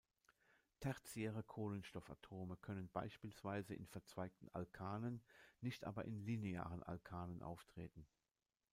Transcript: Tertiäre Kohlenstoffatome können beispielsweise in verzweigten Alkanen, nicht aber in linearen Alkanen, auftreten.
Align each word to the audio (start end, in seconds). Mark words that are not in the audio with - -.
Tertiäre 0.79 1.43
Kohlenstoffatome 1.43 2.57
können 2.57 2.89
beispielsweise 2.89 3.75
in 3.75 3.85
verzweigten 3.85 4.49
Alkanen, 4.51 5.21
nicht 5.59 5.83
aber 5.85 6.05
in 6.05 6.17
linearen 6.25 6.81
Alkanen, 6.81 7.43
auftreten. 7.43 8.07